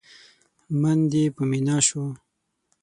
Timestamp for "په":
1.35-1.41